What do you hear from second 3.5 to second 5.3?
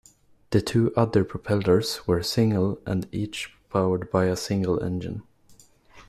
powered by a single engine.